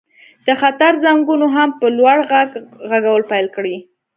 [0.47, 2.49] د خطر زنګونو هم په لوړ غږ
[2.89, 3.75] غږول پیل کړل